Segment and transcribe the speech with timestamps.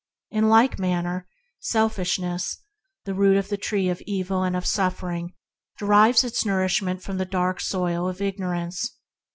[0.31, 1.27] In like manner,
[1.59, 2.63] selfishness,
[3.05, 5.35] the root of the tree of evil and of suffering,
[5.77, 8.97] derives its nourishment from the dark soil of ignorance.